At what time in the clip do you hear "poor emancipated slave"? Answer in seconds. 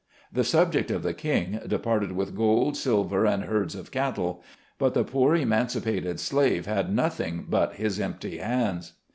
5.03-6.65